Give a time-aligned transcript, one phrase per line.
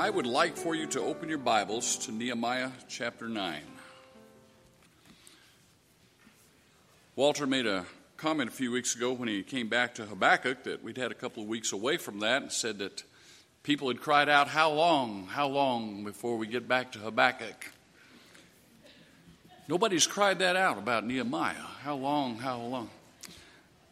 [0.00, 3.60] I would like for you to open your Bibles to Nehemiah chapter 9.
[7.16, 7.84] Walter made a
[8.16, 11.14] comment a few weeks ago when he came back to Habakkuk that we'd had a
[11.14, 13.04] couple of weeks away from that and said that
[13.62, 17.70] people had cried out, How long, how long before we get back to Habakkuk?
[19.68, 21.66] Nobody's cried that out about Nehemiah.
[21.82, 22.88] How long, how long?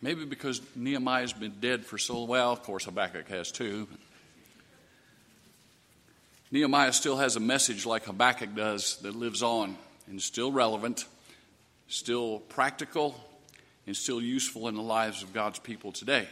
[0.00, 3.88] Maybe because Nehemiah's been dead for so well, of course, Habakkuk has too.
[6.50, 11.04] Nehemiah still has a message like Habakkuk does that lives on and still relevant,
[11.88, 13.14] still practical,
[13.86, 16.26] and still useful in the lives of God's people today.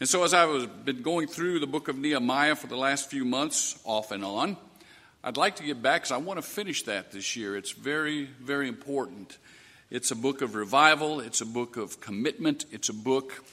[0.00, 3.08] And so, as I was been going through the book of Nehemiah for the last
[3.08, 4.58] few months, off and on,
[5.24, 7.56] I'd like to get back because I want to finish that this year.
[7.56, 9.38] It's very, very important.
[9.90, 11.20] It's a book of revival.
[11.20, 12.66] It's a book of commitment.
[12.70, 13.44] It's a book,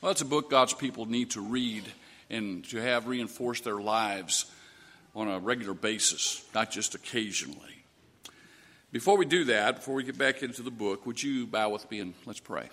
[0.00, 1.84] well, it's a book God's people need to read
[2.28, 4.46] and to have reinforce their lives
[5.14, 7.84] on a regular basis, not just occasionally.
[8.90, 11.90] Before we do that, before we get back into the book, would you bow with
[11.90, 12.68] me and let's pray?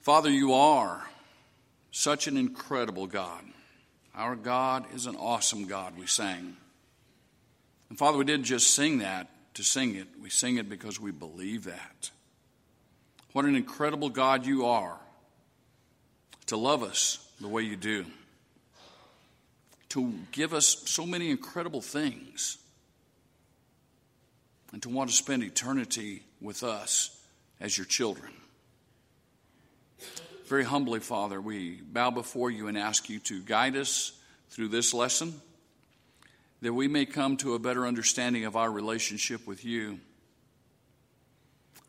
[0.00, 1.06] Father, you are
[1.90, 3.44] such an incredible God.
[4.14, 6.56] Our God is an awesome God, we sang.
[7.88, 11.10] And Father, we didn't just sing that to sing it, we sing it because we
[11.10, 12.10] believe that.
[13.32, 14.98] What an incredible God you are
[16.46, 18.06] to love us the way you do
[19.90, 22.58] to give us so many incredible things
[24.72, 27.20] and to want to spend eternity with us
[27.60, 28.32] as your children.
[30.46, 34.12] Very humbly, Father, we bow before you and ask you to guide us
[34.50, 35.34] through this lesson
[36.62, 39.98] that we may come to a better understanding of our relationship with you,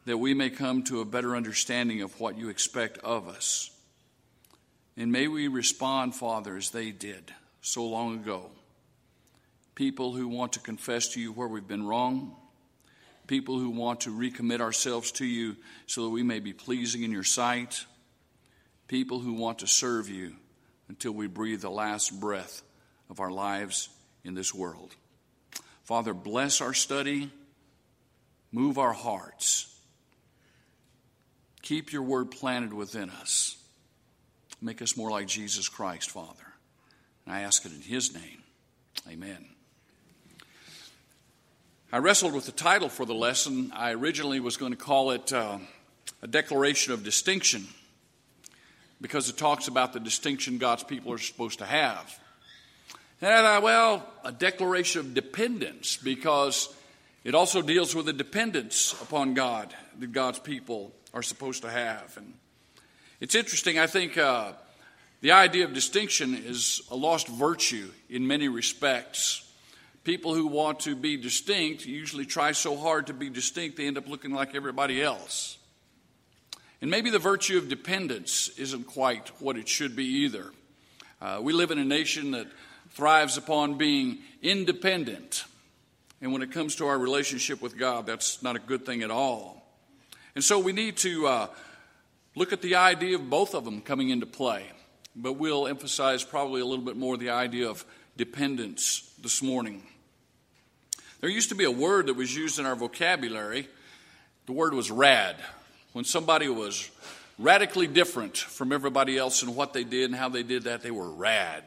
[0.05, 3.69] that we may come to a better understanding of what you expect of us.
[4.97, 8.49] And may we respond, Father, as they did so long ago.
[9.75, 12.35] People who want to confess to you where we've been wrong.
[13.27, 15.55] People who want to recommit ourselves to you
[15.85, 17.85] so that we may be pleasing in your sight.
[18.87, 20.35] People who want to serve you
[20.89, 22.61] until we breathe the last breath
[23.09, 23.89] of our lives
[24.25, 24.95] in this world.
[25.83, 27.31] Father, bless our study,
[28.51, 29.67] move our hearts.
[31.61, 33.55] Keep your word planted within us.
[34.61, 36.50] Make us more like Jesus Christ, Father.
[37.25, 38.43] And I ask it in His name.
[39.09, 39.45] Amen.
[41.93, 43.71] I wrestled with the title for the lesson.
[43.75, 45.57] I originally was going to call it uh,
[46.21, 47.67] A Declaration of Distinction
[49.01, 52.17] because it talks about the distinction God's people are supposed to have.
[53.21, 56.73] And I thought, well, a declaration of dependence because
[57.23, 62.15] it also deals with the dependence upon God that God's people are supposed to have.
[62.17, 62.33] And
[63.19, 64.17] it's interesting, I think.
[64.17, 64.53] Uh,
[65.21, 69.47] the idea of distinction is a lost virtue in many respects.
[70.03, 73.99] People who want to be distinct usually try so hard to be distinct they end
[73.99, 75.59] up looking like everybody else.
[76.81, 80.51] And maybe the virtue of dependence isn't quite what it should be either.
[81.21, 82.47] Uh, we live in a nation that
[82.89, 85.45] thrives upon being independent.
[86.19, 89.11] And when it comes to our relationship with God, that's not a good thing at
[89.11, 89.63] all.
[90.33, 91.47] And so we need to uh,
[92.33, 94.65] look at the idea of both of them coming into play
[95.15, 97.85] but we'll emphasize probably a little bit more the idea of
[98.17, 99.83] dependence this morning.
[101.19, 103.67] There used to be a word that was used in our vocabulary.
[104.47, 105.35] The word was rad.
[105.93, 106.89] When somebody was
[107.37, 110.91] radically different from everybody else in what they did and how they did that, they
[110.91, 111.63] were rad.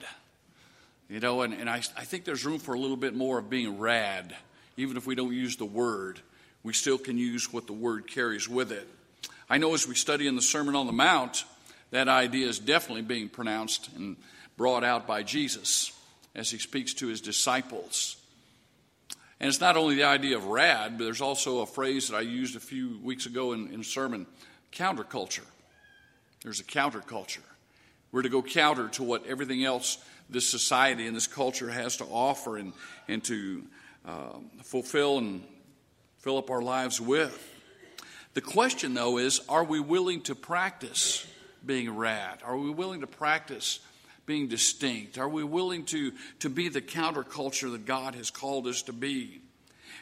[1.08, 3.50] You know, and, and I, I think there's room for a little bit more of
[3.50, 4.34] being rad.
[4.76, 6.20] Even if we don't use the word,
[6.62, 8.88] we still can use what the word carries with it.
[9.48, 11.44] I know as we study in the Sermon on the Mount,
[11.90, 14.16] that idea is definitely being pronounced and
[14.56, 15.92] brought out by Jesus
[16.34, 18.16] as he speaks to his disciples.
[19.40, 22.20] And it's not only the idea of rad, but there's also a phrase that I
[22.20, 24.26] used a few weeks ago in, in sermon
[24.72, 25.44] counterculture.
[26.42, 27.42] There's a counterculture.
[28.12, 29.98] We're to go counter to what everything else
[30.30, 32.72] this society and this culture has to offer and,
[33.08, 33.64] and to
[34.06, 35.42] uh, fulfill and
[36.18, 37.50] fill up our lives with.
[38.34, 41.26] The question, though, is are we willing to practice
[41.66, 42.38] being rad?
[42.44, 43.80] Are we willing to practice
[44.26, 45.18] being distinct?
[45.18, 49.40] Are we willing to, to be the counterculture that God has called us to be?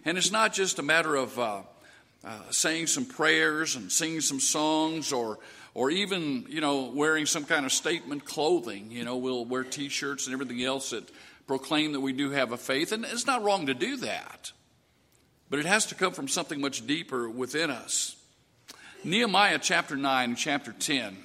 [0.05, 1.63] And it's not just a matter of uh,
[2.25, 5.39] uh, saying some prayers and singing some songs or
[5.75, 10.27] or even you know wearing some kind of statement clothing you know we'll wear t-shirts
[10.27, 11.09] and everything else that
[11.49, 14.53] proclaim that we do have a faith and it's not wrong to do that
[15.51, 18.15] but it has to come from something much deeper within us
[19.03, 21.17] nehemiah chapter 9 and chapter 10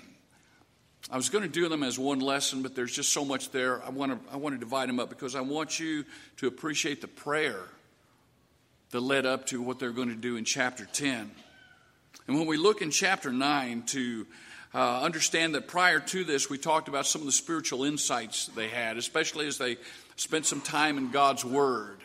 [1.09, 3.81] I was going to do them as one lesson, but there's just so much there.
[3.83, 6.03] I want to, I want to divide them up because I want you
[6.37, 7.61] to appreciate the prayer
[8.91, 11.31] that led up to what they're going to do in chapter 10.
[12.27, 14.27] And when we look in chapter 9 to
[14.73, 18.67] uh, understand that prior to this, we talked about some of the spiritual insights they
[18.67, 19.77] had, especially as they
[20.17, 21.99] spent some time in God's Word.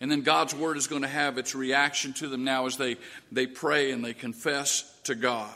[0.00, 2.96] And then God's Word is going to have its reaction to them now as they,
[3.30, 5.54] they pray and they confess to God.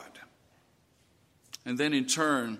[1.65, 2.57] And then in turn,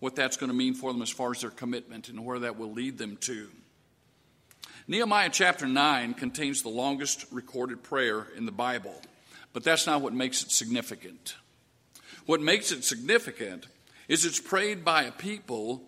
[0.00, 2.58] what that's going to mean for them as far as their commitment and where that
[2.58, 3.48] will lead them to.
[4.88, 8.94] Nehemiah chapter 9 contains the longest recorded prayer in the Bible,
[9.52, 11.36] but that's not what makes it significant.
[12.26, 13.66] What makes it significant
[14.08, 15.82] is it's prayed by a people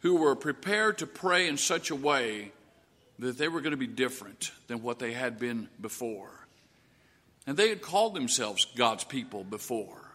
[0.00, 2.52] who were prepared to pray in such a way
[3.18, 6.46] that they were going to be different than what they had been before.
[7.46, 10.12] And they had called themselves God's people before,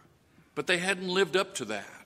[0.54, 2.01] but they hadn't lived up to that.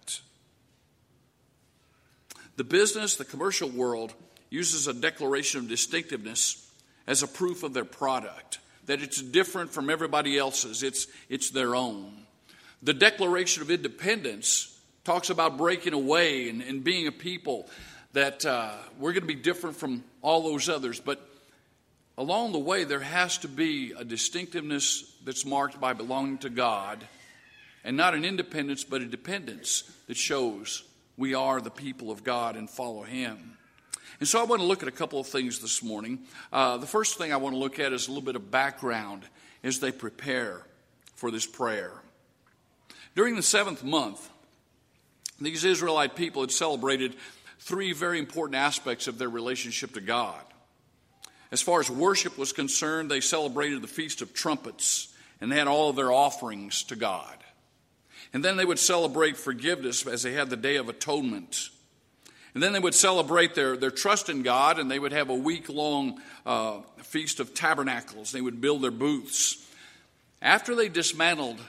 [2.56, 4.14] The business, the commercial world,
[4.49, 6.70] uses a declaration of distinctiveness
[7.06, 11.75] as a proof of their product, that it's different from everybody else's, it's, it's their
[11.75, 12.12] own.
[12.82, 17.69] The Declaration of Independence talks about breaking away and, and being a people
[18.12, 21.20] that uh, we're going to be different from all those others, but
[22.17, 27.06] along the way, there has to be a distinctiveness that's marked by belonging to God,
[27.85, 30.82] and not an independence, but a dependence that shows
[31.16, 33.56] we are the people of God and follow Him.
[34.18, 36.20] And so I want to look at a couple of things this morning.
[36.52, 39.24] Uh, the first thing I want to look at is a little bit of background
[39.62, 40.62] as they prepare
[41.14, 41.92] for this prayer.
[43.14, 44.30] During the seventh month,
[45.40, 47.14] these Israelite people had celebrated
[47.58, 50.40] three very important aspects of their relationship to God.
[51.50, 55.69] As far as worship was concerned, they celebrated the Feast of Trumpets and they had
[55.69, 57.36] all of their offerings to God.
[58.32, 61.70] And then they would celebrate forgiveness as they had the Day of Atonement.
[62.55, 65.34] And then they would celebrate their, their trust in God, and they would have a
[65.34, 68.32] week long uh, Feast of Tabernacles.
[68.32, 69.62] They would build their booths.
[70.40, 71.61] After they dismantled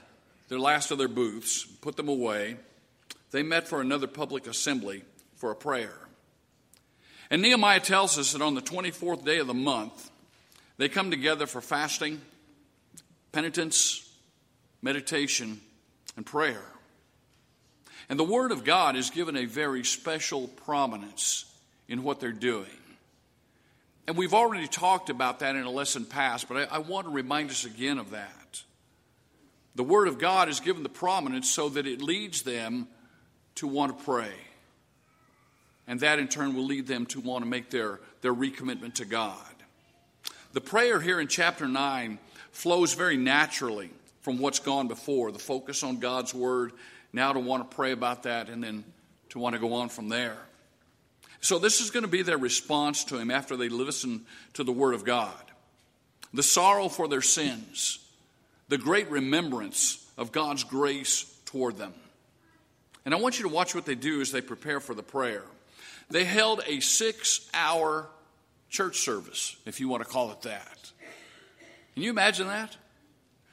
[0.48, 2.58] their last of their booths, put them away,
[3.32, 5.04] they met for another public assembly
[5.36, 5.98] for a prayer.
[7.30, 10.10] And Nehemiah tells us that on the 24th day of the month,
[10.78, 12.22] they come together for fasting,
[13.32, 14.10] penitence,
[14.82, 15.60] meditation,
[16.18, 16.64] and prayer.
[18.10, 21.46] And the Word of God is given a very special prominence
[21.88, 22.66] in what they're doing.
[24.08, 27.14] And we've already talked about that in a lesson past, but I, I, want to
[27.14, 28.64] remind us again of that.
[29.76, 32.88] The Word of God is given the prominence so that it leads them
[33.56, 34.34] to want to pray.
[35.88, 39.06] And that in turn will lead them to want to make their, their recommitment to
[39.06, 39.36] God.
[40.54, 42.18] The prayer here in chapter 9
[42.52, 43.92] flows very naturally
[44.28, 46.74] from what's gone before, the focus on God's Word,
[47.14, 48.84] now to want to pray about that and then
[49.30, 50.36] to want to go on from there.
[51.40, 54.74] So, this is going to be their response to Him after they listen to the
[54.74, 55.32] Word of God.
[56.34, 58.00] The sorrow for their sins,
[58.68, 61.94] the great remembrance of God's grace toward them.
[63.06, 65.46] And I want you to watch what they do as they prepare for the prayer.
[66.10, 68.10] They held a six hour
[68.70, 70.92] church service, if you want to call it that.
[71.94, 72.76] Can you imagine that?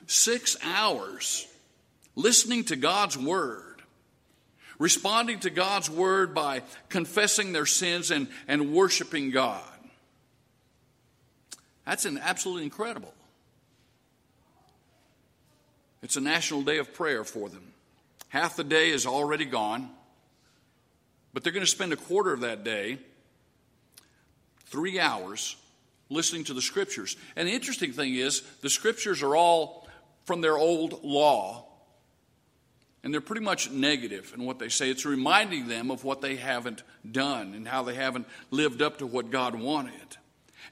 [0.07, 1.47] Six hours
[2.17, 3.83] listening to God's Word,
[4.79, 9.63] responding to God's Word by confessing their sins and, and worshiping God.
[11.87, 13.13] That's an absolutely incredible.
[16.03, 17.73] It's a national day of prayer for them.
[18.29, 19.89] Half the day is already gone,
[21.33, 22.99] but they're going to spend a quarter of that day,
[24.67, 25.57] three hours,
[26.11, 27.17] listening to the scriptures.
[27.37, 29.84] And the interesting thing is, the scriptures are all
[30.25, 31.67] from their old law,
[33.03, 34.91] and they're pretty much negative in what they say.
[34.91, 39.07] It's reminding them of what they haven't done and how they haven't lived up to
[39.07, 39.93] what God wanted.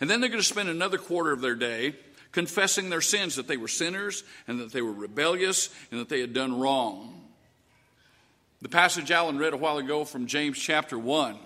[0.00, 1.94] And then they're going to spend another quarter of their day
[2.32, 6.20] confessing their sins that they were sinners and that they were rebellious and that they
[6.20, 7.22] had done wrong.
[8.62, 11.36] The passage Alan read a while ago from James chapter 1,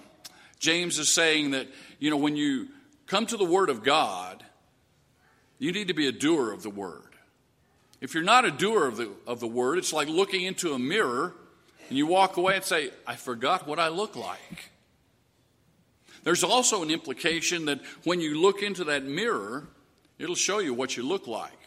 [0.58, 1.66] James is saying that,
[1.98, 2.68] you know, when you
[3.06, 4.44] come to the Word of God,
[5.58, 7.05] you need to be a doer of the Word.
[8.06, 10.78] If you're not a doer of the, of the word, it's like looking into a
[10.78, 11.34] mirror
[11.88, 14.70] and you walk away and say, I forgot what I look like.
[16.22, 19.66] There's also an implication that when you look into that mirror,
[20.20, 21.58] it'll show you what you look like.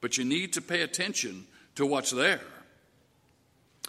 [0.00, 2.40] But you need to pay attention to what's there.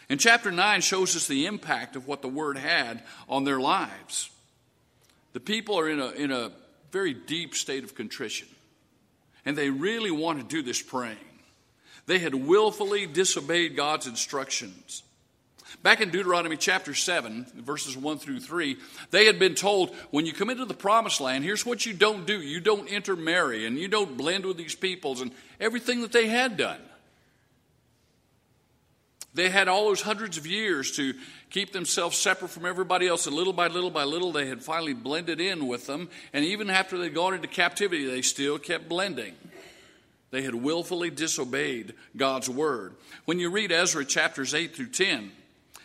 [0.10, 4.30] And chapter 9 shows us the impact of what the word had on their lives.
[5.32, 6.52] The people are in a, in a
[6.92, 8.50] very deep state of contrition,
[9.46, 11.16] and they really want to do this praying.
[12.10, 15.04] They had willfully disobeyed God's instructions.
[15.84, 18.78] Back in Deuteronomy chapter 7, verses 1 through 3,
[19.12, 22.26] they had been told when you come into the promised land, here's what you don't
[22.26, 22.42] do.
[22.42, 26.58] You don't intermarry and you don't blend with these peoples and everything that they had
[26.58, 26.82] done.
[29.36, 31.14] They had all those hundreds of years to
[31.52, 34.96] keep themselves separate from everybody else, and little by little by little, they had finally
[34.96, 36.10] blended in with them.
[36.34, 39.36] And even after they'd gone into captivity, they still kept blending.
[40.32, 42.96] They had willfully disobeyed God's word.
[43.26, 45.32] When you read Ezra chapters 8 through 10,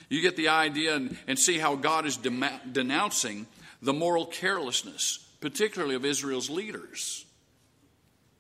[0.09, 3.47] you get the idea and, and see how God is denouncing
[3.81, 7.25] the moral carelessness, particularly of Israel's leaders,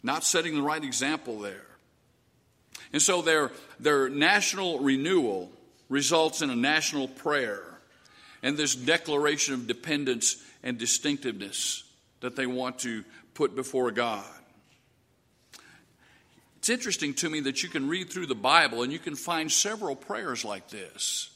[0.02, 1.66] not setting the right example there.
[2.92, 5.50] And so their, their national renewal
[5.88, 7.62] results in a national prayer
[8.42, 11.82] and this declaration of dependence and distinctiveness
[12.20, 14.24] that they want to put before God.
[16.64, 19.52] It's interesting to me that you can read through the Bible and you can find
[19.52, 21.28] several prayers like this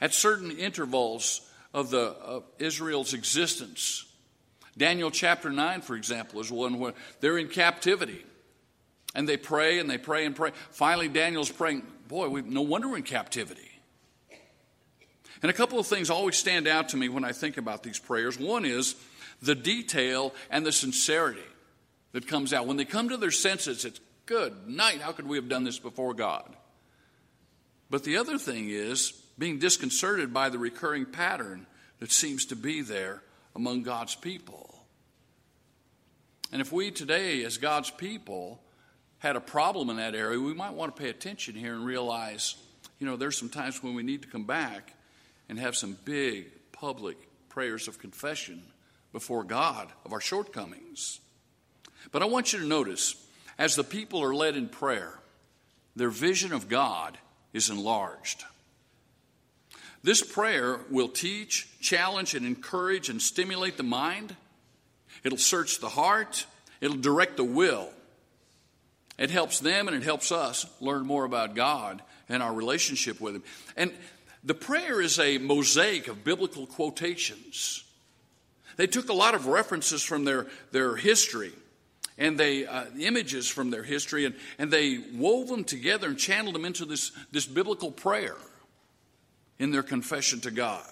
[0.00, 1.42] at certain intervals
[1.74, 4.06] of the of Israel's existence.
[4.74, 8.24] Daniel chapter 9, for example, is one where they're in captivity.
[9.14, 10.52] And they pray and they pray and pray.
[10.70, 13.70] Finally, Daniel's praying, Boy, we, no wonder we're in captivity.
[15.42, 17.98] And a couple of things always stand out to me when I think about these
[17.98, 18.38] prayers.
[18.38, 18.96] One is
[19.42, 21.44] the detail and the sincerity
[22.12, 22.66] that comes out.
[22.66, 25.00] When they come to their senses, it's good night.
[25.00, 26.54] How could we have done this before God?
[27.88, 31.66] But the other thing is being disconcerted by the recurring pattern
[32.00, 33.22] that seems to be there
[33.54, 34.84] among God's people.
[36.52, 38.60] And if we today, as God's people,
[39.18, 42.56] had a problem in that area, we might want to pay attention here and realize,
[42.98, 44.92] you know, there's some times when we need to come back
[45.48, 47.16] and have some big public
[47.48, 48.62] prayers of confession
[49.12, 51.20] before God of our shortcomings.
[52.12, 53.25] But I want you to notice,
[53.58, 55.18] as the people are led in prayer,
[55.94, 57.16] their vision of God
[57.52, 58.44] is enlarged.
[60.02, 64.36] This prayer will teach, challenge, and encourage and stimulate the mind.
[65.24, 66.46] It'll search the heart.
[66.80, 67.88] It'll direct the will.
[69.18, 73.36] It helps them and it helps us learn more about God and our relationship with
[73.36, 73.42] Him.
[73.76, 73.92] And
[74.44, 77.82] the prayer is a mosaic of biblical quotations.
[78.76, 81.52] They took a lot of references from their, their history
[82.18, 86.54] and they uh, images from their history and, and they wove them together and channeled
[86.54, 88.36] them into this, this biblical prayer
[89.58, 90.82] in their confession to God.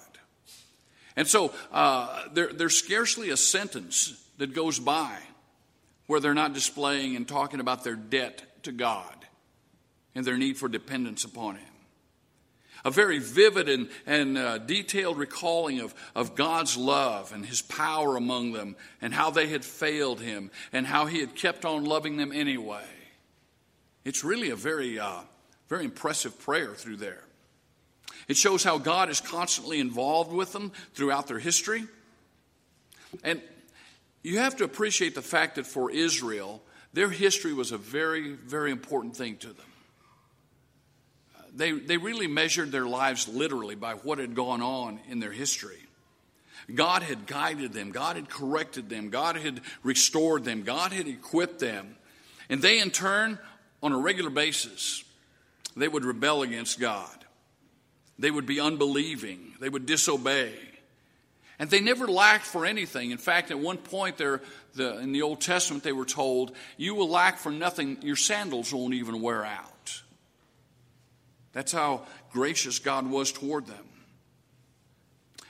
[1.15, 5.17] And so uh, there, there's scarcely a sentence that goes by
[6.07, 9.15] where they're not displaying and talking about their debt to God
[10.13, 11.74] and their need for dependence upon Him.
[12.85, 18.15] A very vivid and, and uh, detailed recalling of, of God's love and His power
[18.15, 22.15] among them and how they had failed Him and how He had kept on loving
[22.15, 22.85] them anyway.
[24.05, 25.21] It's really a very, uh,
[25.67, 27.23] very impressive prayer through there.
[28.27, 31.85] It shows how God is constantly involved with them throughout their history.
[33.23, 33.41] And
[34.23, 36.61] you have to appreciate the fact that for Israel,
[36.93, 39.65] their history was a very, very important thing to them.
[41.55, 45.79] They, they really measured their lives literally by what had gone on in their history.
[46.73, 51.59] God had guided them, God had corrected them, God had restored them, God had equipped
[51.59, 51.95] them.
[52.49, 53.39] And they, in turn,
[53.81, 55.03] on a regular basis,
[55.77, 57.25] they would rebel against God.
[58.17, 60.53] They would be unbelieving, they would disobey.
[61.57, 63.11] And they never lacked for anything.
[63.11, 64.41] In fact, at one point there,
[64.73, 68.73] the, in the Old Testament, they were told, You will lack for nothing, your sandals
[68.73, 69.71] won't even wear out.
[71.55, 73.85] That's how gracious God was toward them.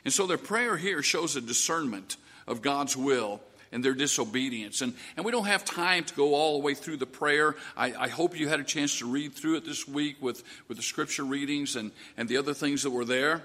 [0.05, 4.81] And so their prayer here shows a discernment of God's will and their disobedience.
[4.81, 7.55] And, and we don't have time to go all the way through the prayer.
[7.75, 10.77] I, I, hope you had a chance to read through it this week with, with
[10.77, 13.41] the scripture readings and, and the other things that were there.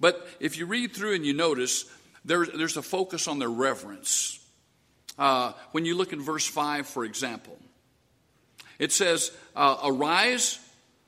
[0.00, 1.84] But if you read through and you notice,
[2.24, 4.40] there, there's a focus on their reverence.
[5.18, 7.58] Uh, when you look in verse 5, for example,
[8.78, 10.58] it says, uh, Arise,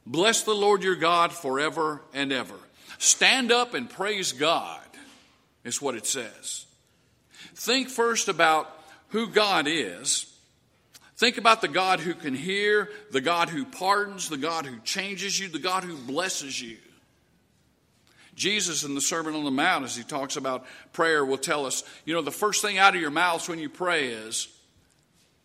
[0.07, 2.55] bless the Lord your God forever and ever.
[2.99, 4.81] Stand up and praise God,
[5.65, 6.67] is what it says.
[7.55, 8.71] Think first about
[9.09, 10.33] who God is.
[11.17, 15.39] Think about the God who can hear, the God who pardons, the God who changes
[15.41, 16.77] you, the God who blesses you.
[18.35, 21.83] Jesus in the Sermon on the Mount, as he talks about prayer, will tell us,
[22.05, 24.49] you know, the first thing out of your mouths when you pray is,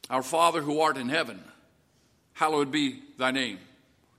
[0.09, 1.41] Our Father who art in heaven,
[2.33, 3.59] hallowed be thy name.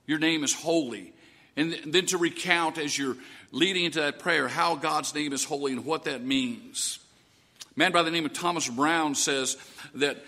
[0.05, 1.13] Your name is holy.
[1.55, 3.17] And then to recount as you're
[3.51, 6.99] leading into that prayer how God's name is holy and what that means.
[7.75, 9.57] A man by the name of Thomas Brown says
[9.95, 10.23] that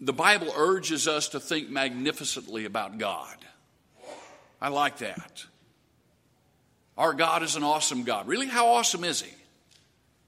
[0.00, 3.36] the Bible urges us to think magnificently about God.
[4.60, 5.44] I like that.
[6.96, 8.26] Our God is an awesome God.
[8.26, 9.32] Really, how awesome is He?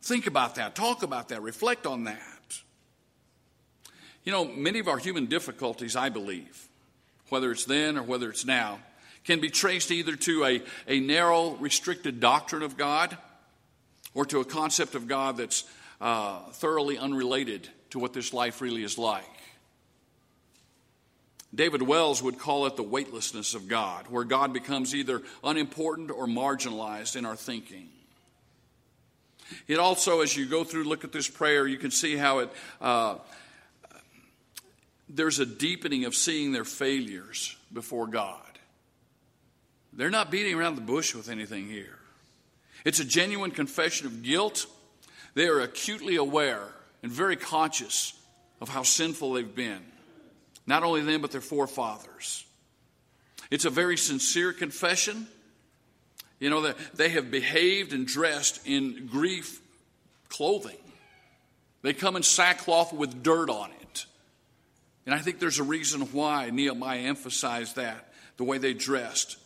[0.02, 2.18] Think about that, talk about that, reflect on that.
[4.24, 6.68] You know, many of our human difficulties, I believe,
[7.34, 8.78] whether it's then or whether it's now,
[9.24, 13.18] can be traced either to a, a narrow, restricted doctrine of God
[14.14, 15.64] or to a concept of God that's
[16.00, 19.24] uh, thoroughly unrelated to what this life really is like.
[21.52, 26.28] David Wells would call it the weightlessness of God, where God becomes either unimportant or
[26.28, 27.88] marginalized in our thinking.
[29.66, 32.52] It also, as you go through, look at this prayer, you can see how it,
[32.80, 33.16] uh,
[35.14, 38.40] there's a deepening of seeing their failures before God.
[39.92, 41.98] They're not beating around the bush with anything here.
[42.84, 44.66] It's a genuine confession of guilt.
[45.34, 46.66] They are acutely aware
[47.02, 48.12] and very conscious
[48.60, 49.80] of how sinful they've been.
[50.66, 52.44] Not only them, but their forefathers.
[53.50, 55.28] It's a very sincere confession.
[56.40, 59.60] You know, they have behaved and dressed in grief
[60.28, 60.76] clothing.
[61.82, 63.83] They come in sackcloth with dirt on it.
[65.06, 69.36] And I think there's a reason why Nehemiah emphasized that, the way they dressed.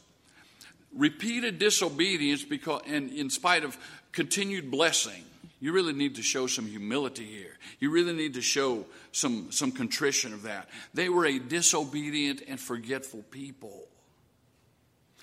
[0.94, 3.76] Repeated disobedience, because, and in spite of
[4.12, 5.24] continued blessing,
[5.60, 7.56] you really need to show some humility here.
[7.80, 10.68] You really need to show some, some contrition of that.
[10.94, 13.88] They were a disobedient and forgetful people.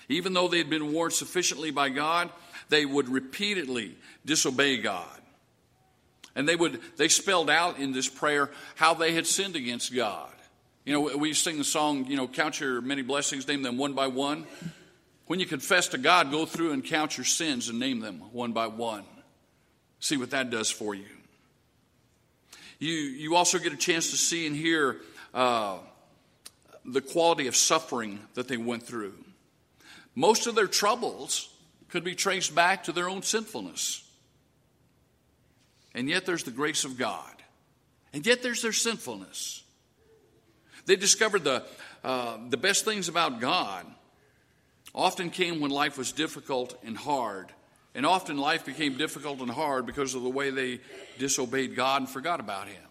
[0.08, 2.30] Even though they had been warned sufficiently by God,
[2.68, 5.15] they would repeatedly disobey God.
[6.36, 10.30] And they would they spelled out in this prayer how they had sinned against God.
[10.84, 13.94] You know, we sing the song, you know, count your many blessings, name them one
[13.94, 14.46] by one.
[15.26, 18.52] When you confess to God, go through and count your sins and name them one
[18.52, 19.02] by one.
[19.98, 21.06] See what that does for you.
[22.78, 24.98] You, you also get a chance to see and hear
[25.34, 25.78] uh,
[26.84, 29.14] the quality of suffering that they went through.
[30.14, 31.48] Most of their troubles
[31.88, 34.05] could be traced back to their own sinfulness.
[35.96, 37.32] And yet there's the grace of God.
[38.12, 39.64] And yet there's their sinfulness.
[40.84, 41.64] They discovered the,
[42.04, 43.86] uh, the best things about God
[44.94, 47.50] often came when life was difficult and hard.
[47.94, 50.80] And often life became difficult and hard because of the way they
[51.18, 52.82] disobeyed God and forgot about Him.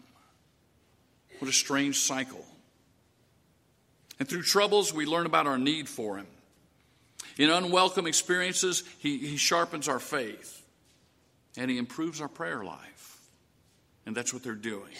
[1.37, 2.43] What a strange cycle.
[4.17, 6.27] And through troubles, we learn about our need for Him.
[7.37, 10.63] In unwelcome experiences, He, he sharpens our faith
[11.55, 12.94] and He improves our prayer life.
[14.05, 14.91] And that's what they're doing.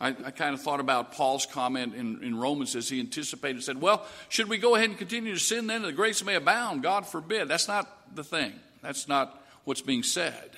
[0.00, 3.80] I, I kind of thought about Paul's comment in, in Romans as he anticipated, said,
[3.80, 5.82] Well, should we go ahead and continue to sin then?
[5.82, 6.82] The grace may abound.
[6.82, 7.48] God forbid.
[7.48, 8.52] That's not the thing.
[8.82, 10.50] That's not what's being said.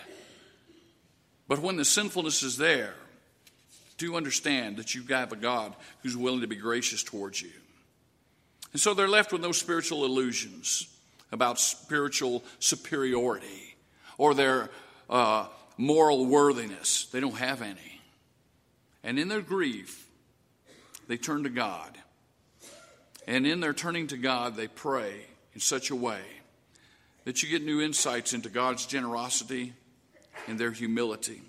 [1.46, 2.94] But when the sinfulness is there,
[3.98, 7.52] do understand that you have a God who's willing to be gracious towards you.
[8.72, 10.88] And so they're left with no spiritual illusions
[11.30, 13.76] about spiritual superiority
[14.18, 14.70] or their
[15.08, 17.06] uh, moral worthiness.
[17.06, 18.00] They don't have any.
[19.02, 20.08] And in their grief,
[21.08, 21.98] they turn to God.
[23.26, 26.20] And in their turning to God, they pray in such a way
[27.24, 29.72] that you get new insights into God's generosity
[30.46, 31.40] and their humility.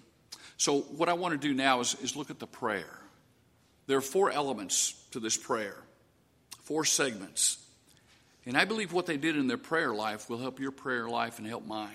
[0.57, 2.99] So, what I want to do now is, is look at the prayer.
[3.87, 5.75] There are four elements to this prayer,
[6.63, 7.57] four segments.
[8.45, 11.39] And I believe what they did in their prayer life will help your prayer life
[11.39, 11.89] and help mine.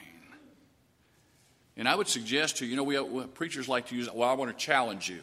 [1.77, 4.29] And I would suggest to you, you know, we, uh, preachers like to use, well,
[4.29, 5.21] I want to challenge you.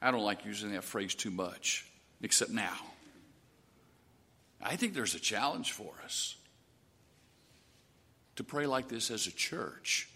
[0.00, 1.86] I don't like using that phrase too much,
[2.22, 2.76] except now.
[4.62, 6.36] I think there's a challenge for us
[8.36, 10.08] to pray like this as a church,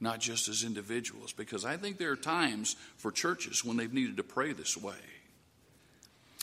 [0.00, 4.16] not just as individuals, because I think there are times for churches when they've needed
[4.18, 4.94] to pray this way.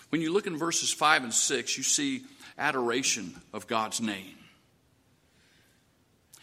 [0.10, 2.24] When you look in verses 5 and 6, you see
[2.58, 4.39] adoration of God's name.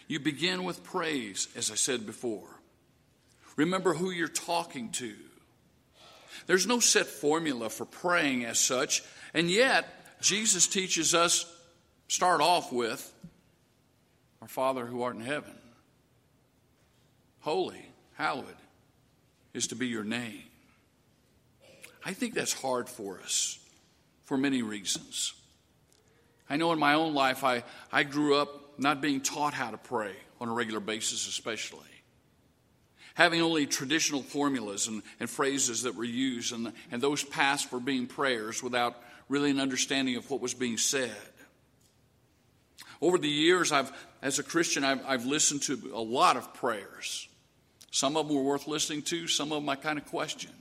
[0.09, 2.49] You begin with praise, as I said before.
[3.57, 5.15] Remember who you're talking to.
[6.47, 9.03] There's no set formula for praying as such,
[9.35, 9.87] and yet
[10.21, 11.45] Jesus teaches us
[12.09, 13.13] start off with
[14.41, 15.55] our Father who art in heaven.
[17.41, 18.47] Holy, hallowed
[19.55, 20.43] is to be your name.
[22.05, 23.59] I think that's hard for us
[24.25, 25.33] for many reasons.
[26.49, 29.79] I know in my own life, I, I grew up not being taught how to
[29.79, 31.87] pray on a regular basis, especially
[33.17, 37.81] having only traditional formulas and, and phrases that were used, and, and those passed for
[37.81, 38.95] being prayers without
[39.31, 41.17] really an understanding of what was being said.
[43.01, 47.27] Over the years, I've, as a Christian, I've, I've listened to a lot of prayers.
[47.91, 50.53] Some of them were worth listening to, some of them I kind of questioned.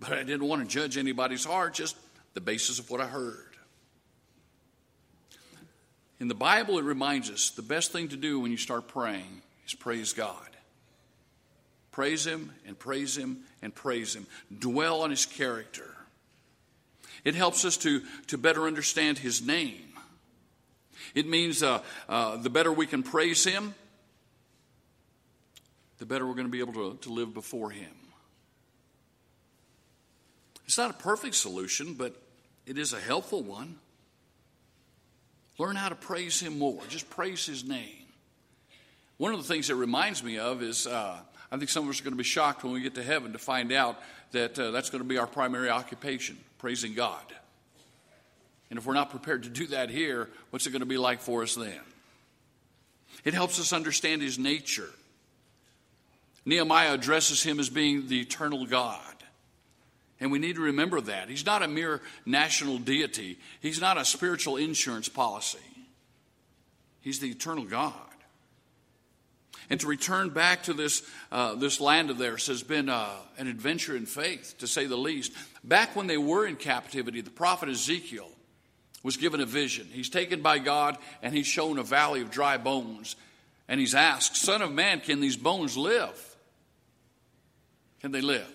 [0.00, 1.96] But I didn't want to judge anybody's heart, just
[2.32, 3.55] the basis of what I heard.
[6.18, 9.42] In the Bible, it reminds us the best thing to do when you start praying
[9.66, 10.48] is praise God.
[11.92, 14.26] Praise Him and praise Him and praise Him.
[14.58, 15.90] Dwell on His character.
[17.24, 19.88] It helps us to, to better understand His name.
[21.14, 23.74] It means uh, uh, the better we can praise Him,
[25.98, 27.90] the better we're going to be able to, to live before Him.
[30.66, 32.14] It's not a perfect solution, but
[32.66, 33.76] it is a helpful one.
[35.58, 36.82] Learn how to praise Him more.
[36.88, 38.04] Just praise His name.
[39.18, 41.16] One of the things it reminds me of is uh,
[41.50, 43.32] I think some of us are going to be shocked when we get to heaven
[43.32, 44.00] to find out
[44.32, 47.22] that uh, that's going to be our primary occupation, praising God.
[48.68, 51.20] And if we're not prepared to do that here, what's it going to be like
[51.20, 51.80] for us then?
[53.24, 54.90] It helps us understand His nature.
[56.44, 59.00] Nehemiah addresses Him as being the eternal God.
[60.18, 61.28] And we need to remember that.
[61.28, 65.58] He's not a mere national deity, He's not a spiritual insurance policy.
[67.00, 67.92] He's the eternal God.
[69.70, 71.02] And to return back to this,
[71.32, 74.96] uh, this land of theirs has been uh, an adventure in faith, to say the
[74.96, 75.32] least.
[75.64, 78.28] Back when they were in captivity, the prophet Ezekiel
[79.02, 79.86] was given a vision.
[79.92, 83.16] He's taken by God and he's shown a valley of dry bones.
[83.68, 86.36] And he's asked, Son of man, can these bones live?
[88.00, 88.52] Can they live?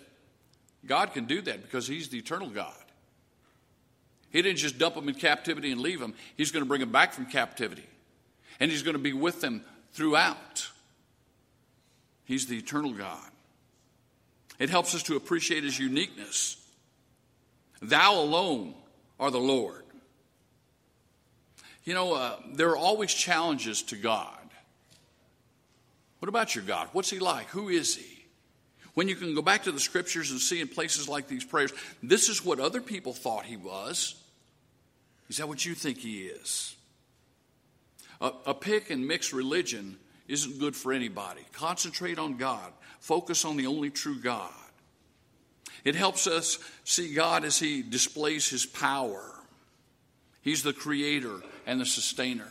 [0.86, 2.74] God can do that because He's the eternal God.
[4.32, 6.91] He didn't just dump them in captivity and leave them, He's going to bring them
[6.91, 7.86] back from captivity.
[8.60, 9.63] And He's going to be with them
[9.94, 10.70] throughout.
[12.26, 13.30] He's the eternal God.
[14.60, 16.58] It helps us to appreciate His uniqueness.
[17.82, 18.76] Thou alone
[19.20, 19.84] are the Lord.
[21.84, 24.38] You know, uh, there are always challenges to God.
[26.20, 26.89] What about your God?
[26.91, 27.48] What's He like?
[27.50, 28.20] Who is He?
[28.93, 31.71] When you can go back to the scriptures and see in places like these prayers,
[32.04, 34.15] this is what other people thought he was.
[35.30, 36.75] Is that what you think he is?
[38.19, 41.41] A, a pick and mix religion isn't good for anybody.
[41.54, 44.51] Concentrate on God, focus on the only true God.
[45.84, 49.23] It helps us see God as he displays his power.
[50.41, 52.47] He's the creator and the sustainer.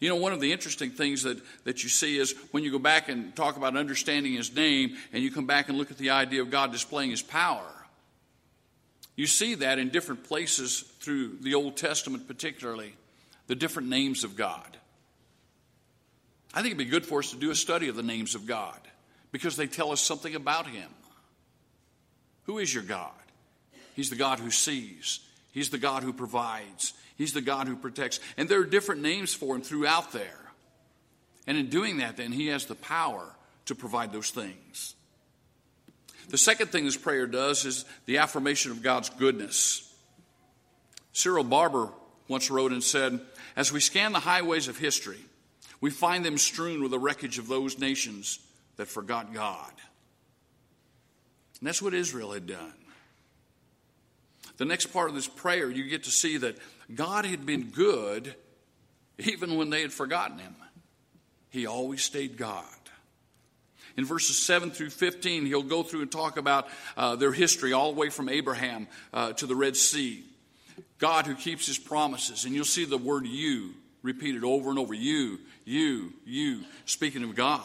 [0.00, 2.78] You know, one of the interesting things that, that you see is when you go
[2.78, 6.10] back and talk about understanding his name and you come back and look at the
[6.10, 7.66] idea of God displaying his power,
[9.16, 12.94] you see that in different places through the Old Testament, particularly
[13.46, 14.76] the different names of God.
[16.52, 18.46] I think it'd be good for us to do a study of the names of
[18.46, 18.78] God
[19.32, 20.88] because they tell us something about him.
[22.44, 23.10] Who is your God?
[23.94, 25.20] He's the God who sees,
[25.52, 28.20] He's the God who provides, He's the God who protects.
[28.36, 30.40] And there are different names for him throughout there.
[31.46, 33.34] And in doing that, then, he has the power
[33.66, 34.94] to provide those things.
[36.28, 39.82] The second thing this prayer does is the affirmation of God's goodness.
[41.12, 41.90] Cyril Barber
[42.28, 43.20] once wrote and said,
[43.54, 45.20] As we scan the highways of history,
[45.80, 48.40] we find them strewn with the wreckage of those nations
[48.76, 49.72] that forgot God.
[51.60, 52.74] And that's what Israel had done.
[54.56, 56.56] The next part of this prayer, you get to see that
[56.94, 58.34] God had been good
[59.18, 60.56] even when they had forgotten him.
[61.50, 62.64] He always stayed God.
[63.96, 67.92] In verses 7 through 15, he'll go through and talk about uh, their history all
[67.92, 70.22] the way from Abraham uh, to the Red Sea.
[70.98, 72.44] God who keeps his promises.
[72.44, 74.92] And you'll see the word you repeated over and over.
[74.92, 77.64] You, you, you, speaking of God.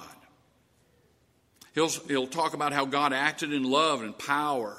[1.74, 4.76] He'll, he'll talk about how God acted in love and power,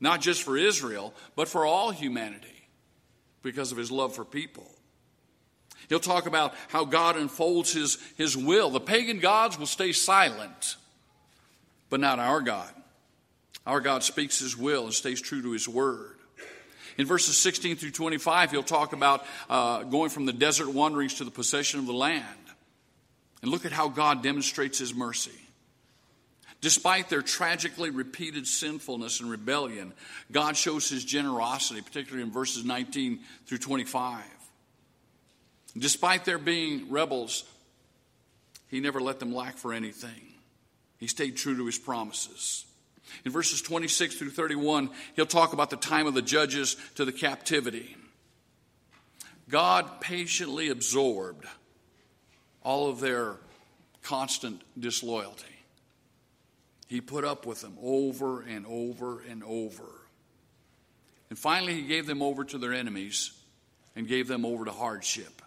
[0.00, 2.68] not just for Israel, but for all humanity
[3.42, 4.66] because of his love for people.
[5.88, 8.70] He'll talk about how God unfolds his, his will.
[8.70, 10.76] The pagan gods will stay silent,
[11.88, 12.70] but not our God.
[13.66, 16.16] Our God speaks his will and stays true to his word.
[16.96, 21.24] In verses 16 through 25, he'll talk about uh, going from the desert wanderings to
[21.24, 22.24] the possession of the land.
[23.42, 25.38] And look at how God demonstrates his mercy.
[26.60, 29.92] Despite their tragically repeated sinfulness and rebellion,
[30.30, 34.22] God shows his generosity, particularly in verses 19 through 25.
[35.78, 37.44] Despite their being rebels,
[38.68, 40.34] he never let them lack for anything.
[40.98, 42.66] He stayed true to his promises.
[43.24, 47.12] In verses 26 through 31, he'll talk about the time of the judges to the
[47.12, 47.96] captivity.
[49.48, 51.46] God patiently absorbed
[52.62, 53.36] all of their
[54.02, 55.49] constant disloyalty.
[56.90, 59.84] He put up with them over and over and over.
[61.28, 63.30] And finally, he gave them over to their enemies
[63.94, 65.40] and gave them over to hardship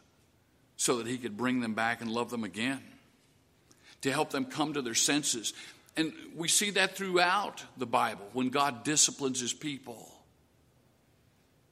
[0.77, 2.81] so that he could bring them back and love them again,
[4.03, 5.53] to help them come to their senses.
[5.97, 10.09] And we see that throughout the Bible when God disciplines his people.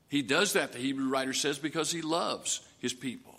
[0.09, 3.30] He does that, the Hebrew writer says, because he loves his people.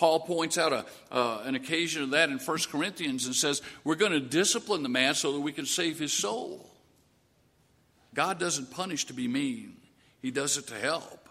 [0.00, 3.96] Paul points out a, uh, an occasion of that in 1 Corinthians and says, We're
[3.96, 6.70] going to discipline the man so that we can save his soul.
[8.14, 9.76] God doesn't punish to be mean,
[10.22, 11.28] He does it to help.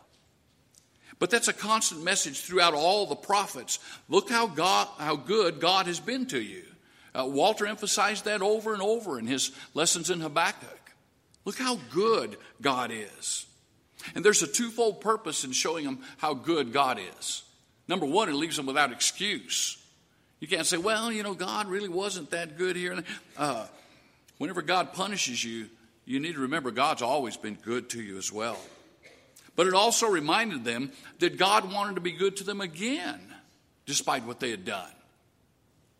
[1.17, 3.79] But that's a constant message throughout all the prophets.
[4.07, 6.61] Look how, God, how good God has been to you.
[7.15, 10.93] Uh, Walter emphasized that over and over in his lessons in Habakkuk.
[11.43, 13.47] Look how good God is.
[14.13, 17.45] And there's a twofold purpose in showing them how good God is.
[17.89, 19.75] Number one, it leaves them without excuse.
[20.39, 23.03] You can't say, well, you know, God really wasn't that good here.
[23.35, 23.65] Uh,
[24.37, 25.65] whenever God punishes you,
[26.05, 28.59] you need to remember God's always been good to you as well.
[29.55, 33.19] But it also reminded them that God wanted to be good to them again,
[33.87, 34.91] despite what they had done.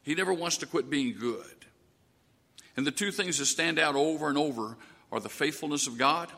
[0.04, 1.66] He never wants to quit being good.
[2.78, 4.78] And the two things that stand out over and over
[5.12, 6.32] are the faithfulness of God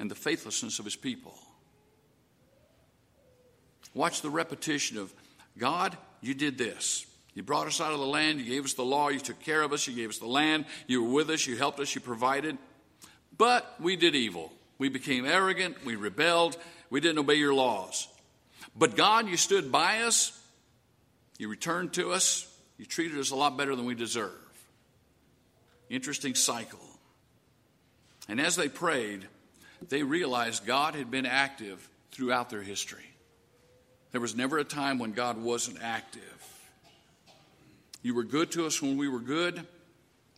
[0.00, 1.38] and the faithlessness of his people.
[3.94, 5.12] Watch the repetition of
[5.58, 7.06] God, you did this.
[7.34, 9.62] You brought us out of the land, you gave us the law, you took care
[9.62, 12.00] of us, you gave us the land, you were with us, you helped us, you
[12.00, 12.58] provided.
[13.36, 14.52] But we did evil.
[14.78, 16.56] We became arrogant, we rebelled,
[16.90, 18.08] we didn't obey your laws.
[18.76, 20.38] But God, you stood by us,
[21.38, 22.46] you returned to us,
[22.78, 24.32] you treated us a lot better than we deserve.
[25.88, 26.80] Interesting cycle.
[28.28, 29.26] And as they prayed,
[29.88, 33.11] they realized God had been active throughout their history.
[34.12, 36.22] There was never a time when God wasn't active.
[38.02, 39.66] You were good to us when we were good,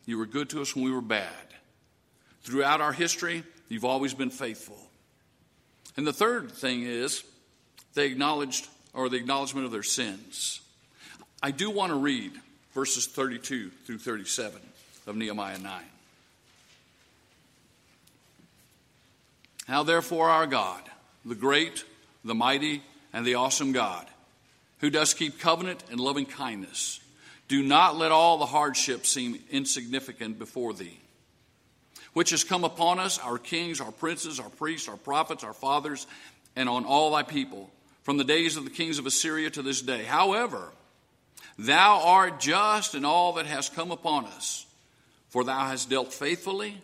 [0.05, 1.29] you were good to us when we were bad.
[2.43, 4.77] Throughout our history, You've always been faithful.
[5.97, 7.23] And the third thing is
[7.93, 10.61] they acknowledged, or the acknowledgement of their sins.
[11.41, 12.33] I do want to read
[12.73, 14.61] verses 32 through 37
[15.07, 15.81] of Nehemiah 9.
[19.67, 20.81] How therefore our God,
[21.25, 21.85] the great,
[22.23, 22.83] the mighty,
[23.15, 24.05] and the awesome God,
[24.81, 26.99] who does keep covenant and loving kindness,
[27.47, 30.99] do not let all the hardships seem insignificant before thee
[32.15, 36.07] which has come upon us, our kings, our princes, our priests, our prophets, our fathers,
[36.55, 37.69] and on all thy people,
[38.03, 40.05] from the days of the kings of Assyria to this day.
[40.05, 40.71] However,
[41.59, 44.65] thou art just in all that has come upon us,
[45.27, 46.81] for thou hast dealt faithfully,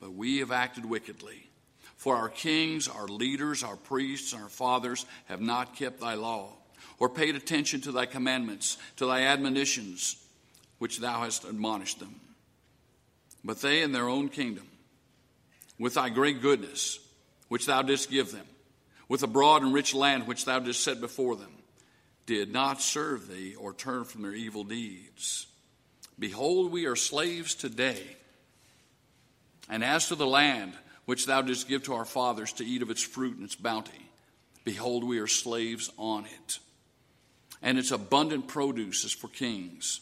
[0.00, 1.48] but we have acted wickedly.
[2.04, 6.52] For our kings, our leaders, our priests, and our fathers have not kept thy law,
[6.98, 10.22] or paid attention to thy commandments, to thy admonitions,
[10.76, 12.20] which thou hast admonished them.
[13.42, 14.66] But they in their own kingdom
[15.78, 16.98] with thy great goodness,
[17.48, 18.46] which thou didst give them,
[19.08, 21.54] with a broad and rich land which thou didst set before them,
[22.26, 25.46] did not serve thee or turn from their evil deeds.
[26.18, 28.02] Behold, we are slaves today.
[29.70, 32.90] And as to the land which thou didst give to our fathers to eat of
[32.90, 34.10] its fruit and its bounty,
[34.64, 36.58] behold, we are slaves on it.
[37.62, 40.00] And its abundant produce is for kings,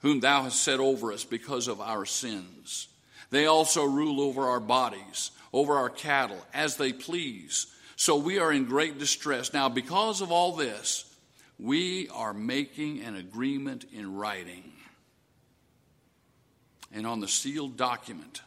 [0.00, 2.88] whom thou hast set over us because of our sins.
[3.30, 7.66] They also rule over our bodies, over our cattle, as they please.
[7.96, 9.52] So we are in great distress.
[9.52, 11.04] Now, because of all this,
[11.58, 14.72] we are making an agreement in writing.
[16.92, 18.42] And on the sealed document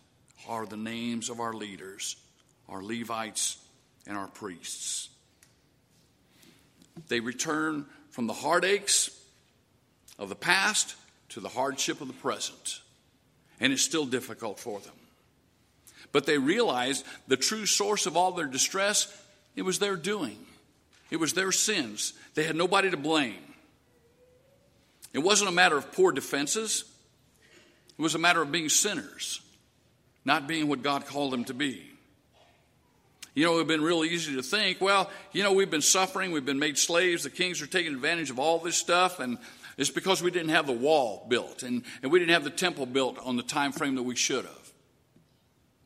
[0.48, 2.16] are the names of our leaders,
[2.70, 3.58] our Levites,
[4.08, 5.10] and our priests.
[7.08, 9.10] They return from the heartaches
[10.18, 10.96] of the past
[11.30, 12.82] to the hardship of the present
[13.60, 14.94] and it's still difficult for them.
[16.12, 19.12] But they realized the true source of all their distress,
[19.56, 20.38] it was their doing.
[21.10, 22.14] It was their sins.
[22.36, 23.36] They had nobody to blame.
[25.14, 26.84] It wasn't a matter of poor defenses.
[27.98, 29.42] It was a matter of being sinners,
[30.28, 31.90] not being what God called them to be.
[33.34, 35.82] You know, it would have been real easy to think, well, you know, we've been
[35.82, 39.38] suffering, we've been made slaves, the kings are taking advantage of all this stuff, and
[39.78, 42.86] it's because we didn't have the wall built and, and we didn't have the temple
[42.86, 44.74] built on the time frame that we should have.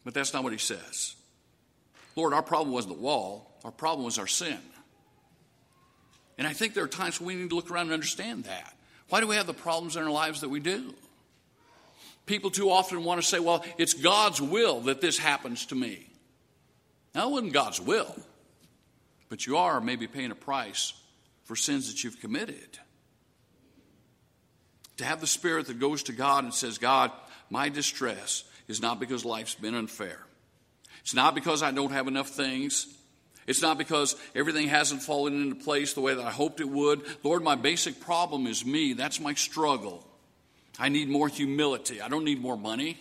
[0.03, 1.13] But that's not what he says.
[2.15, 4.57] Lord, our problem wasn't the wall, our problem was our sin.
[6.39, 8.73] And I think there are times when we need to look around and understand that.
[9.09, 10.95] Why do we have the problems in our lives that we do?
[12.31, 16.07] People too often want to say, well, it's God's will that this happens to me.
[17.13, 18.15] Now, it wasn't God's will,
[19.27, 20.93] but you are maybe paying a price
[21.43, 22.79] for sins that you've committed
[24.95, 27.11] to have the spirit that goes to God and says, God,
[27.49, 30.25] my distress is not because life's been unfair.
[31.01, 32.87] It's not because I don't have enough things.
[33.45, 37.01] It's not because everything hasn't fallen into place the way that I hoped it would.
[37.23, 38.93] Lord, my basic problem is me.
[38.93, 40.07] That's my struggle.
[40.79, 42.01] I need more humility.
[42.01, 42.97] I don't need more money.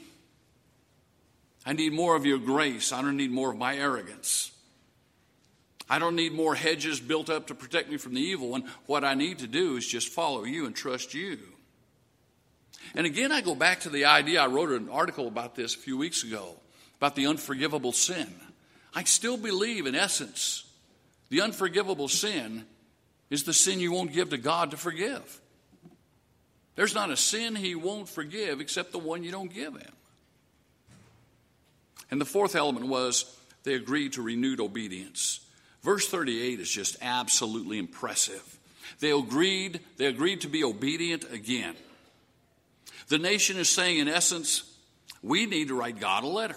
[1.64, 2.92] I need more of your grace.
[2.92, 4.52] I don't need more of my arrogance.
[5.88, 8.64] I don't need more hedges built up to protect me from the evil one.
[8.86, 11.38] What I need to do is just follow you and trust you.
[12.94, 15.78] And again, I go back to the idea I wrote an article about this a
[15.78, 16.56] few weeks ago
[16.96, 18.28] about the unforgivable sin.
[18.94, 20.64] I still believe, in essence,
[21.28, 22.66] the unforgivable sin
[23.30, 25.39] is the sin you won't give to God to forgive.
[26.80, 29.92] There's not a sin He won't forgive except the one you don't give Him.
[32.10, 35.40] And the fourth element was they agreed to renewed obedience.
[35.82, 38.58] Verse 38 is just absolutely impressive.
[38.98, 41.74] They agreed, they agreed to be obedient again.
[43.08, 44.62] The nation is saying, in essence,
[45.22, 46.56] we need to write God a letter.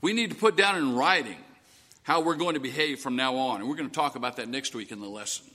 [0.00, 1.38] We need to put down in writing
[2.04, 3.60] how we're going to behave from now on.
[3.60, 5.46] And we're going to talk about that next week in the lesson.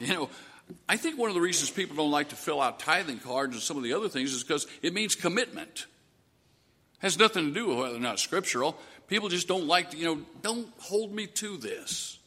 [0.00, 0.30] You know,
[0.88, 3.62] I think one of the reasons people don't like to fill out tithing cards and
[3.62, 5.86] some of the other things is because it means commitment.
[6.96, 8.76] It has nothing to do with whether or not it's scriptural.
[9.08, 12.18] People just don't like to, you know, don't hold me to this.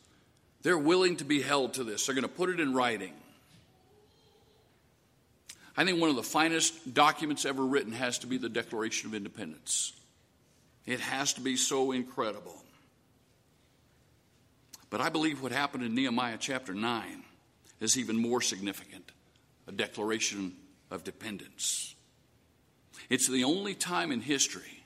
[0.62, 2.06] They're willing to be held to this.
[2.06, 3.14] They're going to put it in writing.
[5.76, 9.16] I think one of the finest documents ever written has to be the Declaration of
[9.16, 9.94] Independence.
[10.86, 12.56] It has to be so incredible.
[14.90, 17.24] But I believe what happened in Nehemiah chapter 9
[17.80, 19.12] is even more significant
[19.68, 20.54] a declaration
[20.90, 21.96] of dependence.
[23.10, 24.84] It's the only time in history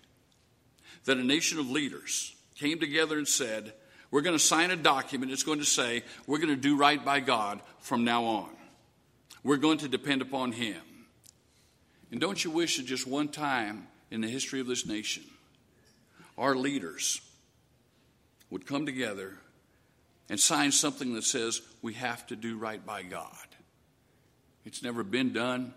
[1.06, 3.74] that a nation of leaders came together and said,
[4.10, 5.32] We're going to sign a document.
[5.32, 8.50] It's going to say, We're going to do right by God from now on.
[9.44, 10.82] We're going to depend upon Him.
[12.12, 15.24] And don't you wish that just one time in the history of this nation,
[16.38, 17.22] our leaders
[18.50, 19.38] would come together
[20.32, 23.36] and sign something that says we have to do right by God?
[24.64, 25.74] It's never been done,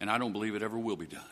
[0.00, 1.22] and I don't believe it ever will be done.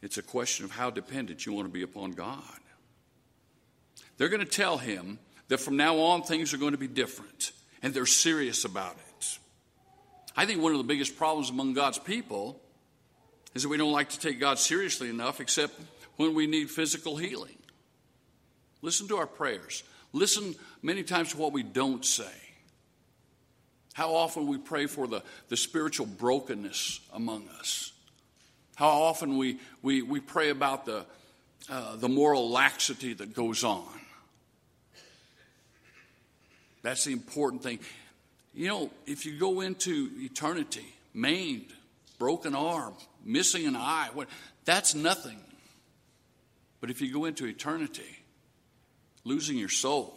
[0.00, 2.40] It's a question of how dependent you want to be upon God.
[4.16, 7.50] They're going to tell him that from now on things are going to be different,
[7.82, 9.38] and they're serious about it.
[10.36, 12.60] I think one of the biggest problems among God's people
[13.54, 15.80] is that we don't like to take God seriously enough except
[16.16, 17.56] when we need physical healing.
[18.86, 19.82] Listen to our prayers.
[20.12, 22.30] Listen many times to what we don't say.
[23.94, 27.90] How often we pray for the, the spiritual brokenness among us.
[28.76, 31.04] How often we, we, we pray about the,
[31.68, 33.88] uh, the moral laxity that goes on.
[36.82, 37.80] That's the important thing.
[38.54, 41.72] You know, if you go into eternity, maimed,
[42.20, 42.94] broken arm,
[43.24, 44.28] missing an eye, what,
[44.64, 45.40] that's nothing.
[46.80, 48.20] But if you go into eternity,
[49.26, 50.16] losing your soul,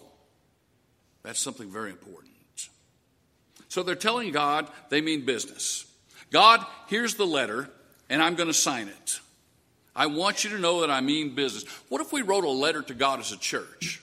[1.23, 2.29] that's something very important.
[3.67, 5.85] So they're telling God they mean business.
[6.31, 7.69] God, here's the letter,
[8.09, 9.19] and I'm going to sign it.
[9.95, 11.65] I want you to know that I mean business.
[11.89, 14.01] What if we wrote a letter to God as a church?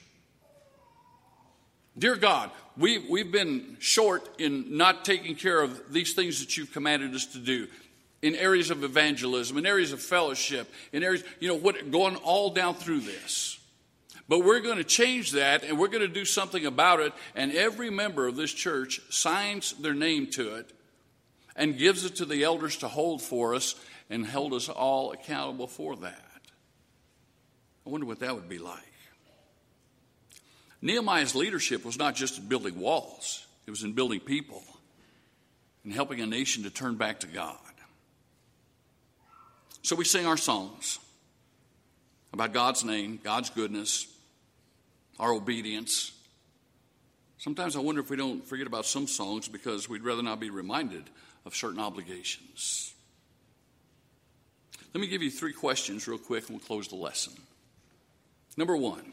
[1.98, 6.72] Dear God, we, we've been short in not taking care of these things that you've
[6.72, 7.68] commanded us to do
[8.22, 12.50] in areas of evangelism, in areas of fellowship, in areas, you know, what going all
[12.50, 13.58] down through this.
[14.28, 17.12] But we're going to change that and we're going to do something about it.
[17.34, 20.72] And every member of this church signs their name to it
[21.54, 23.76] and gives it to the elders to hold for us
[24.10, 26.22] and held us all accountable for that.
[27.86, 28.82] I wonder what that would be like.
[30.82, 34.62] Nehemiah's leadership was not just in building walls, it was in building people
[35.84, 37.56] and helping a nation to turn back to God.
[39.82, 40.98] So we sing our songs
[42.32, 44.06] about God's name, God's goodness,
[45.18, 46.12] our obedience.
[47.38, 50.50] Sometimes I wonder if we don't forget about some songs because we'd rather not be
[50.50, 51.04] reminded
[51.44, 52.94] of certain obligations.
[54.94, 57.34] Let me give you three questions real quick and we'll close the lesson.
[58.56, 59.12] Number one,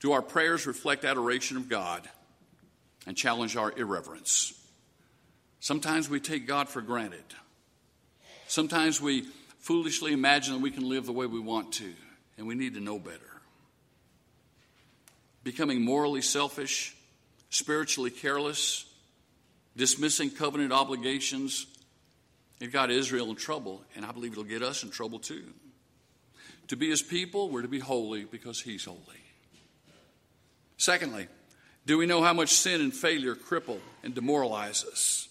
[0.00, 2.08] do our prayers reflect adoration of God
[3.06, 4.54] and challenge our irreverence?
[5.58, 7.24] Sometimes we take God for granted.
[8.46, 9.26] Sometimes we
[9.58, 11.92] foolishly imagine that we can live the way we want to,
[12.36, 13.31] and we need to know better.
[15.44, 16.94] Becoming morally selfish,
[17.50, 18.86] spiritually careless,
[19.76, 21.66] dismissing covenant obligations,
[22.60, 25.44] it got Israel in trouble, and I believe it'll get us in trouble too.
[26.68, 28.98] To be his people, we're to be holy because he's holy.
[30.76, 31.26] Secondly,
[31.86, 35.28] do we know how much sin and failure cripple and demoralize us?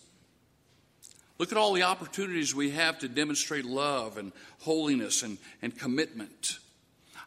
[1.37, 6.59] Look at all the opportunities we have to demonstrate love and holiness and, and commitment.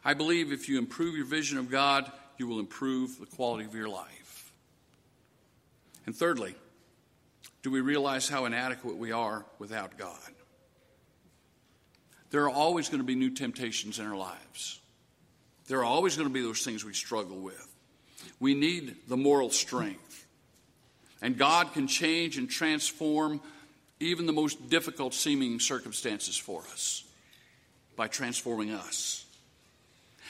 [0.05, 3.75] I believe if you improve your vision of God, you will improve the quality of
[3.75, 4.51] your life.
[6.05, 6.55] And thirdly,
[7.63, 10.19] do we realize how inadequate we are without God?
[12.31, 14.79] There are always going to be new temptations in our lives.
[15.67, 17.67] There are always going to be those things we struggle with.
[18.39, 20.27] We need the moral strength.
[21.21, 23.41] And God can change and transform
[23.99, 27.03] even the most difficult seeming circumstances for us
[27.95, 29.24] by transforming us.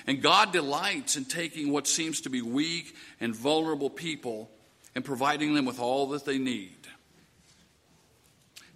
[0.08, 4.50] And God delights in taking what seems to be weak and vulnerable people
[4.94, 6.76] and providing them with all that they need.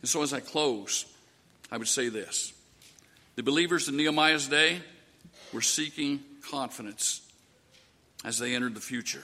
[0.02, 1.06] And so, as I close,
[1.72, 2.54] I would say this
[3.36, 4.82] the believers in Nehemiah's day
[5.54, 7.22] were seeking confidence
[8.26, 9.24] as they entered the future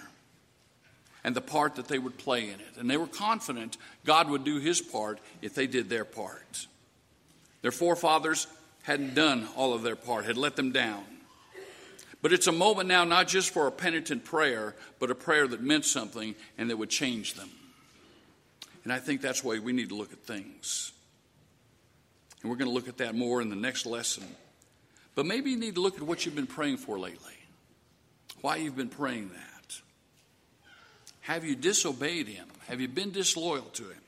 [1.23, 2.77] and the part that they would play in it.
[2.77, 6.67] And they were confident God would do his part if they did their part.
[7.61, 8.47] Their forefathers
[8.83, 11.03] hadn't done all of their part, had let them down.
[12.25, 15.61] But it's a moment now not just for a penitent prayer, but a prayer that
[15.61, 17.51] meant something and that would change them.
[18.83, 20.91] And I think that's the way we need to look at things.
[22.41, 24.23] And we're going to look at that more in the next lesson.
[25.13, 27.37] But maybe you need to look at what you've been praying for lately,
[28.41, 29.81] why you've been praying that.
[31.21, 32.47] Have you disobeyed Him?
[32.69, 34.01] Have you been disloyal to Him?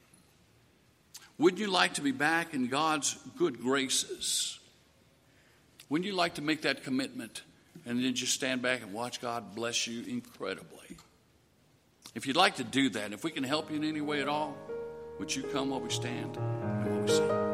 [1.38, 4.58] Wouldn't you like to be back in God's good graces?
[5.88, 7.44] Wouldn't you like to make that commitment
[7.86, 10.98] and then just stand back and watch God bless you incredibly?
[12.16, 14.28] If you'd like to do that, if we can help you in any way at
[14.28, 14.58] all,
[15.20, 17.47] would you come while we stand and while we sing?